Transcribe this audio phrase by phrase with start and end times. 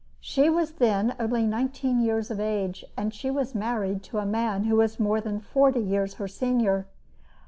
[0.19, 4.63] She was then only nineteen years of age, and she was married to a man
[4.63, 6.87] who was more than forty years her senior.